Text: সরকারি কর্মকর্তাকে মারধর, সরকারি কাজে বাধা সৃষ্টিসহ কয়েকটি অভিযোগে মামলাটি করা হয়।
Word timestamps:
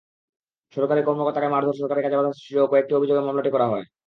সরকারি 0.73 1.01
কর্মকর্তাকে 1.03 1.47
মারধর, 1.47 1.75
সরকারি 1.75 2.01
কাজে 2.01 2.17
বাধা 2.17 2.31
সৃষ্টিসহ 2.31 2.63
কয়েকটি 2.71 2.93
অভিযোগে 2.95 3.21
মামলাটি 3.21 3.49
করা 3.51 3.67
হয়। 3.67 3.85